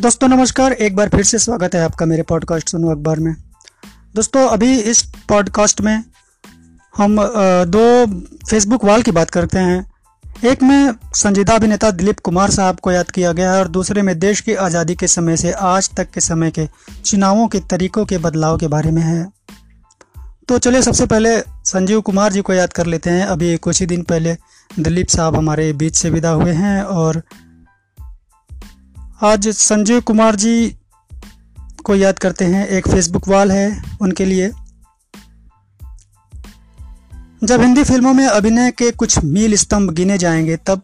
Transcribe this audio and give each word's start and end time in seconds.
दोस्तों, 0.00 0.28
नमस्कार। 0.28 0.72
एक 0.72 0.94
बार 0.96 1.08
फिर 1.08 1.22
से 1.22 1.38
स्वागत 1.38 1.74
है 1.74 1.80
आपका 1.80 2.06
मेरे 2.06 2.22
पॉडकास्ट 2.22 2.68
सुनो 2.68 2.90
अखबार 2.90 3.18
में। 3.20 3.34
दोस्तों, 4.14 4.46
अभी 4.48 4.78
इस 4.80 5.02
पॉडकास्ट 5.28 5.80
में 5.80 6.04
हम 6.94 7.16
दो 7.66 7.84
फेसबुक 8.50 8.84
वाल 8.84 9.02
की 9.02 9.10
बात 9.10 9.30
करते 9.30 9.58
हैं। 9.58 9.86
एक 10.44 10.62
में 10.62 10.94
संजीदा 11.14 11.54
अभिनेता 11.54 11.90
दिलीप 11.90 12.20
कुमार 12.20 12.50
साहब 12.50 12.80
को 12.80 12.92
याद 12.92 13.10
किया 13.10 13.32
गया 13.32 13.52
है 13.52 13.58
और 13.58 13.68
दूसरे 13.68 14.02
में 14.02 14.18
देश 14.18 14.40
की 14.40 14.54
आज़ादी 14.54 14.94
के 14.94 15.06
समय 15.06 15.36
से 15.36 15.52
आज 15.52 15.90
तक 15.90 16.10
के 16.10 16.20
समय 16.20 16.50
के 16.50 16.66
चुनावों 17.04 17.46
के 17.48 17.60
तरीकों 17.60 18.04
के 18.04 18.18
बदलाव 18.18 18.58
के 18.58 18.68
बारे 18.68 18.90
में 18.90 19.02
है। 19.02 19.24
तो 20.48 20.58
चलिए, 20.58 20.82
सबसे 20.82 21.06
पहले 21.06 21.38
संजीव 21.64 22.00
कुमार 22.00 22.32
जी 22.32 22.40
को 22.40 22.52
याद 22.52 22.72
कर 22.72 22.86
लेते 22.86 23.10
हैं। 23.10 23.26
अभी 23.26 23.56
कुछ 23.56 23.80
ही 23.80 23.86
दिन 23.86 24.02
पहले 24.02 24.36
दिलीप 24.80 25.08
साहब 25.08 25.36
हमारे 25.36 25.72
बीच 25.72 25.96
से 25.96 26.10
विदा 26.10 26.30
हुए 26.30 26.52
हैं 26.52 26.82
और 26.82 27.22
आज 29.24 29.48
संजीव 29.48 30.00
कुमार 30.00 30.36
जी 30.36 30.76
को 31.84 31.94
याद 31.94 32.18
करते 32.18 32.44
हैं। 32.44 32.68
एक 32.68 32.88
फेसबुक 32.88 33.28
वाल 33.28 33.52
है 33.52 33.82
उनके 34.00 34.24
लिए। 34.24 34.50
जब 37.44 37.60
हिंदी 37.60 37.84
फ़िल्मों 37.84 38.14
में 38.14 38.26
अभिनय 38.26 38.70
के 38.70 38.90
कुछ 38.90 39.24
मील 39.24 39.56
स्तंभ 39.56 39.90
गिने 39.90 40.18
जाएँगे, 40.18 40.56
तब 40.56 40.82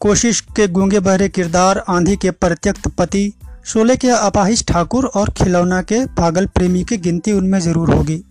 कोशिश 0.00 0.40
के 0.40 0.68
गूँगे 0.68 1.00
बहरे 1.00 1.28
किरदार, 1.28 1.84
आंधी 1.88 2.16
के 2.16 2.30
प्रत्यक्त 2.30 2.88
पति, 2.88 3.32
शोले 3.64 3.96
के 3.96 4.08
अपाहिश 4.08 4.64
ठाकुर 4.68 5.06
और 5.06 5.30
खिलौना 5.30 5.82
के 5.82 6.06
पागल 6.06 6.46
प्रेमी 6.46 6.84
की 6.84 6.96
गिनती 6.96 7.32
उनमें 7.32 7.58
ज़रूर 7.58 7.94
होगी। 7.94 8.24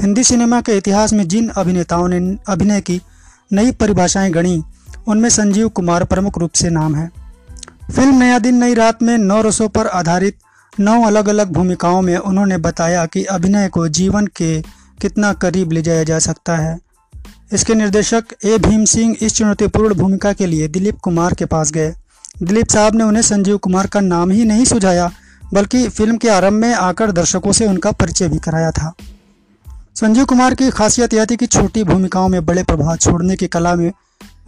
हिंदी 0.00 0.24
सिनेमा 0.24 0.60
के 0.60 0.76
इतिहास 0.76 1.12
में 1.12 1.28
जिन 1.28 1.48
अभिनेताओं 1.48 2.08
ने 2.08 2.36
अभिनय 2.48 2.80
की 2.80 3.02
नई 3.52 3.72
परिभाषाएँ 3.72 4.30
गढ़ी, 4.30 4.62
उनमें 5.08 5.28
संजीव 5.28 5.68
कुमार 5.68 6.04
प्रमुख 6.04 6.38
रूप 6.38 6.52
से 6.52 6.70
नाम 6.70 6.94
है। 6.94 7.23
फ़िल्म 7.92 8.18
नया 8.18 8.38
दिन, 8.38 8.54
नई 8.54 8.74
रात 8.74 9.02
में 9.02 9.18
नौ 9.18 9.42
रसों 9.42 9.68
पर 9.68 9.86
आधारित 9.86 10.38
नौ 10.80 11.02
अलग 11.06 11.28
अलग 11.28 11.50
भूमिकाओं 11.52 12.02
में 12.02 12.16
उन्होंने 12.16 12.58
बताया 12.58 13.06
कि 13.06 13.24
अभिनय 13.24 13.68
को 13.68 13.88
जीवन 13.88 14.26
के 14.26 14.62
कितना 15.00 15.32
करीब 15.32 15.72
ले 15.72 15.82
जाया 15.82 16.04
जा 16.04 16.18
सकता 16.18 16.56
है। 16.56 16.78
इसके 17.52 17.74
निर्देशक 17.74 18.24
ए. 18.44 18.58
भीम 18.58 18.84
सिंह 18.84 19.16
इस 19.20 19.34
चुनौतीपूर्ण 19.34 19.94
भूमिका 19.94 20.32
के 20.32 20.46
लिए 20.46 20.68
दिलीप 20.68 20.98
कुमार 20.98 21.34
के 21.34 21.44
पास 21.44 21.72
गए। 21.72 21.94
दिलीप 22.42 22.68
साहब 22.68 22.94
ने 22.94 23.04
उन्हें 23.04 23.22
संजीव 23.22 23.58
कुमार 23.58 23.86
का 23.86 24.00
नाम 24.00 24.30
ही 24.30 24.44
नहीं 24.44 24.64
सुझाया, 24.64 25.10
बल्कि 25.54 25.88
फ़िल्म 25.88 26.16
के 26.16 26.28
आरंभ 26.28 26.52
में 26.52 26.74
आकर 26.74 27.12
दर्शकों 27.12 27.52
से 27.52 27.66
उनका 27.66 27.92
परिचय 27.92 28.28
भी 28.28 28.38
कराया 28.38 28.70
था। 28.70 28.94
संजीव 29.96 30.24
कुमार 30.24 30.54
की 30.54 30.70
खासियत 30.70 31.14
यह 31.14 31.24
थी 31.24 31.36
कि 31.36 31.46
छोटी 31.46 31.84
भूमिकाओं 31.84 32.28
में 32.28 32.46
बड़े 32.46 32.62
प्रभाव 32.62 32.96
छोड़ने 32.96 33.36
की 33.36 33.46
कला 33.46 33.74
में 33.74 33.92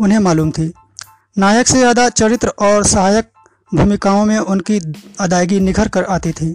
उन्हें 0.01 0.19
मालूम 0.19 0.51
थी। 0.51 0.73
नायक 1.37 1.69
से 1.69 1.79
ज़्यादा 1.79 2.09
चरित्र 2.11 2.49
और 2.61 2.85
सहायक 2.87 3.31
भूमिकाओं 3.73 4.25
में 4.25 4.39
उनकी 4.39 4.79
अदायगी 5.21 5.59
निखर 5.61 5.89
कर 5.89 6.05
आती 6.07 6.31
थी। 6.33 6.47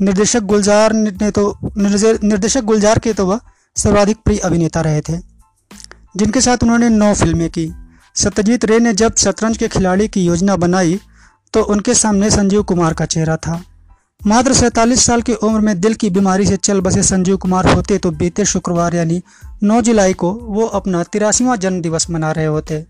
निर्देशक 0.00 0.42
गुलजार 0.42 0.92
ने 0.92 1.30
तो 1.30 1.42
निर्देशक 1.76 2.64
गुलजार 2.64 2.98
के 2.98 3.12
तो 3.12 3.26
वह 3.26 3.40
सर्वाधिक 3.76 4.16
प्रिय 4.24 4.38
अभिनेता 4.40 4.80
रहे 4.80 5.00
थे। 5.00 5.18
जिनके 6.16 6.40
साथ 6.40 6.62
उन्होंने 6.62 6.88
नौ 6.90 7.12
फ़िल्में 7.14 7.48
की। 7.50 7.70
सत्यजीत 8.16 8.64
रे 8.64 8.78
ने 8.78 8.92
जब 8.92 9.16
शतरंज 9.16 9.56
के 9.56 9.68
खिलाड़ी 9.68 10.06
की 10.08 10.24
योजना 10.24 10.56
बनाई 10.58 10.98
तो 11.54 11.62
उनके 11.64 11.94
सामने 11.94 12.30
संजीव 12.30 12.62
कुमार 12.62 12.94
का 12.94 13.04
चेहरा 13.06 13.36
था। 13.38 13.60
मात्र 14.20 14.52
सैंतालीस 14.54 15.04
साल 15.06 15.22
की 15.22 15.34
उम्र 15.34 15.60
में 15.60 15.80
दिल 15.80 15.94
की 15.94 16.10
बीमारी 16.10 16.46
से 16.46 16.56
चल 16.58 16.80
बसे 16.80 17.02
संजीव 17.02 17.36
कुमार 17.38 17.68
होते 17.68 17.98
तो 17.98 18.10
बीते 18.12 18.44
शुक्रवार 18.46 18.94
यानी 18.94 19.22
9 19.64 19.80
जुलाई 19.82 20.14
को 20.14 20.32
वो 20.32 20.66
अपना 20.78 21.02
तिरासीवां 21.04 21.58
जन्म 21.58 21.80
दिवस 21.82 22.10
मना 22.10 22.32
रहे 22.32 22.46
होते। 22.46 22.84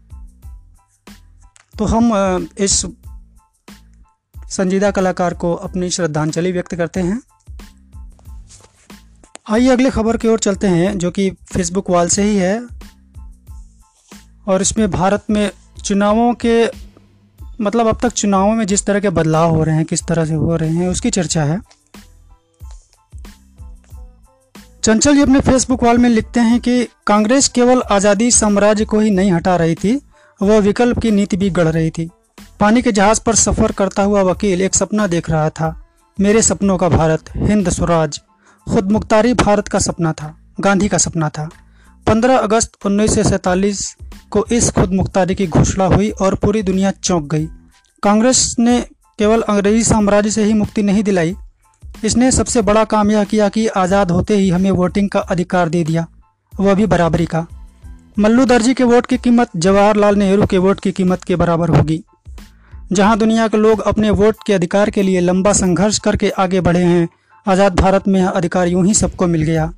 तो 1.78 1.84
हम 1.84 2.12
इस 2.58 2.86
संजीदा 4.50 4.90
कलाकार 4.90 5.34
को 5.34 5.54
अपनी 5.54 5.90
श्रद्धांजलि 5.90 6.52
व्यक्त 6.52 6.74
करते 6.74 7.00
हैं। 7.00 7.20
आइए 9.50 9.68
अगले 9.68 9.90
खबर 9.90 10.16
की 10.16 10.28
ओर 10.28 10.38
चलते 10.38 10.66
हैं, 10.66 10.98
जो 10.98 11.10
कि 11.10 11.30
फेसबुक 11.30 11.90
वाल 11.90 12.08
से 12.08 12.22
ही 12.22 12.36
है। 12.36 12.66
और 14.48 14.62
इसमें 14.62 14.90
भारत 14.90 15.24
में 15.30 15.50
चुनावों 15.84 16.34
के 16.34 16.66
मतलब 17.60 17.86
अब 17.86 17.98
तक 18.02 18.08
चुनावों 18.08 18.54
में 18.54 18.66
जिस 18.66 18.86
तरह 18.86 19.00
के 19.00 19.10
बदलाव 19.10 19.50
हो 19.50 19.64
रहे 19.64 19.76
हैं, 19.76 19.84
किस 19.84 20.02
तरह 20.06 20.24
से 20.24 20.34
हो 20.34 20.56
रहे 20.56 20.70
हैं, 20.70 20.88
उसकी 20.88 21.10
चर्चा 21.10 21.44
है। 21.44 21.60
चंचल 24.84 25.14
जी 25.14 25.20
अपने 25.20 25.40
फेसबुक 25.40 25.82
वाल 25.82 25.98
में 25.98 26.08
लिखते 26.08 26.40
हैं 26.40 26.60
कि 26.60 26.88
कांग्रेस 27.06 27.48
केवल 27.48 27.82
आज़ादी 27.82 28.30
साम्राज्य 28.30 28.84
को 28.84 29.00
ही 29.00 29.10
नहीं 29.10 29.32
हटा 29.32 29.56
रही 29.56 29.74
थी 29.74 30.00
वह 30.40 30.58
विकल्प 30.58 30.98
की 30.98 31.10
नीति 31.10 31.36
भी 31.36 31.50
गढ़ 31.50 31.68
रही 31.68 31.90
थी। 31.90 32.08
पानी 32.60 32.82
के 32.82 32.92
जहाज़ 32.92 33.20
पर 33.26 33.34
सफ़र 33.34 33.72
करता 33.72 34.02
हुआ 34.02 34.22
वकील 34.22 34.60
एक 34.62 34.74
सपना 34.74 35.06
देख 35.06 35.30
रहा 35.30 35.48
था। 35.50 35.74
मेरे 36.18 36.42
सपनों 36.42 36.76
का 36.78 36.88
भारत, 36.88 37.30
हिंद 37.36 37.68
स्वराज। 37.68 38.20
खुद 38.66 38.90
मुख्तारी 38.92 39.34
भारत 39.34 39.68
का 39.68 39.78
सपना 39.78 40.12
था, 40.12 40.34
गांधी 40.60 40.88
का 40.88 40.98
सपना 40.98 41.28
था। 41.28 41.48
15 42.06 42.38
अगस्त 42.38 42.86
उन्नीस 42.86 43.94
को 44.30 44.44
इस 44.52 44.70
खुद 44.70 44.92
मुख्तारी 44.92 45.34
की 45.34 45.46
घोषणा 45.46 45.84
हुई 45.84 46.10
और 46.10 46.34
पूरी 46.34 46.62
दुनिया 46.62 46.90
चौंक 46.90 47.30
गई। 47.30 47.46
कांग्रेस 48.02 48.54
ने 48.58 48.80
केवल 49.18 49.42
अंग्रेज़ी 49.42 49.84
साम्राज्य 49.84 50.30
से 50.30 50.44
ही 50.44 50.52
मुक्ति 50.52 50.82
नहीं 50.82 51.02
दिलाई। 51.02 51.34
इसने 52.04 52.30
सबसे 52.32 52.62
बड़ा 52.62 52.84
काम 52.84 53.10
यह 53.10 53.24
किया 53.24 53.48
कि 53.48 53.66
आज़ाद 53.66 54.10
होते 54.10 54.36
ही 54.36 54.48
हमें 54.50 54.70
वोटिंग 54.70 55.08
का 55.10 55.20
अधिकार 55.20 55.68
दे 55.68 55.82
दिया। 55.84 56.06
वह 56.52 56.74
भी 56.74 56.86
बराबरी 56.86 57.26
का। 57.26 57.46
मल्लू 58.20 58.44
दर्जी 58.44 58.72
के 58.74 58.84
वोट 58.84 59.06
की 59.06 59.16
कीमत 59.18 59.50
जवाहरलाल 59.56 60.16
नेहरू 60.16 60.46
के 60.46 60.58
वोट 60.58 60.80
की 60.80 60.90
कीमत 60.92 61.22
के 61.24 61.36
बराबर 61.36 61.68
होगी। 61.68 62.02
जहाँ 62.92 63.16
दुनिया 63.18 63.46
के 63.48 63.56
लोग 63.56 63.80
अपने 63.82 64.10
वोट 64.12 64.36
के 64.46 64.52
अधिकार 64.52 64.90
के 64.90 65.02
लिए 65.02 65.20
लंबा 65.20 65.52
संघर्ष 65.52 65.98
करके 65.98 66.30
आगे 66.38 66.60
बढ़े 66.60 66.82
हैं, 66.82 67.08
आज़ाद 67.46 67.74
भारत 67.74 68.08
में 68.08 68.18
यह 68.20 68.28
अधिकार 68.30 68.68
यूँ 68.68 68.84
ही 68.86 68.94
सबको 68.94 69.26
मिल 69.26 69.42
गया। 69.42 69.72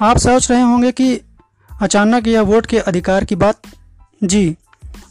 आप 0.00 0.18
सोच 0.18 0.50
रहे 0.50 0.60
होंगे 0.62 0.90
कि 0.92 1.20
अचानक 1.70 2.26
यह 2.26 2.40
वोट 2.42 2.66
के 2.66 2.78
अधिकार 2.80 3.24
की 3.24 3.36
बात? 3.36 3.62
जी, 4.22 4.56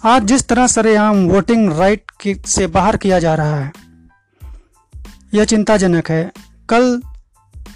आज 0.05 0.25
जिस 0.25 0.47
तरह 0.47 0.67
सरेआम 0.67 1.25
वोटिंग 1.29 1.71
राइट 1.79 2.45
से 2.47 2.67
बाहर 2.69 2.97
किया 2.97 3.19
जा 3.19 3.35
रहा 3.35 3.55
है, 3.55 3.71
यह 5.33 5.45
चिंताजनक 5.45 6.11
है। 6.11 6.23
कल 6.69 7.01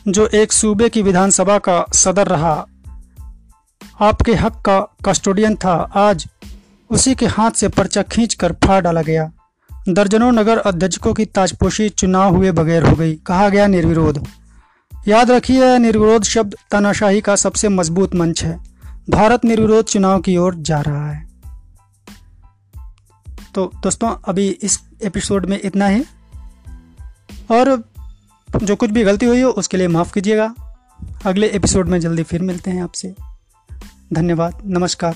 जो 0.09 0.27
एक 0.35 0.51
सूबे 0.51 0.89
की 0.89 1.01
विधानसभा 1.01 1.57
का 1.59 1.83
सदर 1.95 2.27
रहा 2.27 2.55
आपके 4.01 4.33
हक 4.33 4.53
का 4.53 4.95
कस्टोडियन 5.05 5.55
था। 5.55 5.91
आज 5.95 6.27
उसी 6.89 7.15
के 7.15 7.25
हाथ 7.25 7.51
से 7.51 7.67
पर्चा 7.67 8.01
खींचकर 8.01 8.53
फाड़ 8.53 8.83
डाला 8.83 9.01
गया। 9.01 9.31
दर्जनों 9.89 10.31
नगर 10.31 10.57
अध्यक्षों 10.57 11.13
की 11.13 11.25
ताजपोशी 11.25 11.89
चुनाव 11.89 12.35
हुए 12.35 12.51
बगैर 12.51 12.83
हो 12.83 12.95
गई, 12.95 13.15
कहा 13.15 13.49
गया 13.49 13.67
निर्विरोध। 13.67 14.27
याद 15.07 15.31
रखिए, 15.31 15.77
निर्विरोध 15.77 16.23
शब्द 16.23 16.55
तानाशाही 16.71 17.21
का 17.21 17.35
सबसे 17.35 17.69
मज़बूत 17.69 18.15
मंच 18.15 18.43
है। 18.43 18.59
भारत 19.09 19.45
निर्विरोध 19.45 19.85
चुनाव 19.85 20.21
की 20.21 20.37
ओर 20.37 20.55
जा 20.55 20.81
रहा 20.81 21.11
है। 21.11 21.29
तो 23.55 23.71
दोस्तों, 23.83 24.15
अभी 24.27 24.49
इस 24.49 24.79
एपिसोड 25.03 25.45
में 25.45 25.59
इतना 25.63 25.87
ही। 25.87 26.03
और 27.51 27.89
जो 28.63 28.75
कुछ 28.75 28.89
भी 28.91 29.03
गलती 29.03 29.25
हुई 29.25 29.41
हो, 29.41 29.49
उसके 29.49 29.77
लिए 29.77 29.87
माफ़ 29.87 30.13
कीजिएगा। 30.13 30.55
अगले 31.25 31.47
एपिसोड 31.47 31.89
में 31.89 31.99
जल्दी 31.99 32.23
फिर 32.23 32.41
मिलते 32.41 32.71
हैं 32.71 32.83
आपसे। 32.83 33.34
धन्यवाद 34.13 34.51
नमस्कार। 34.65 35.13